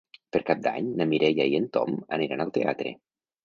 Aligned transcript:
Per 0.35 0.39
Cap 0.47 0.63
d'Any 0.67 0.87
na 1.03 1.07
Mireia 1.11 1.47
i 1.51 1.55
en 1.59 1.69
Tom 1.79 2.03
aniran 2.21 2.45
al 2.49 2.59
teatre. 2.61 2.99